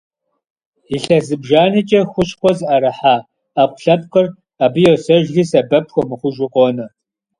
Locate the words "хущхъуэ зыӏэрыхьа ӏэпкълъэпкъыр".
2.11-4.27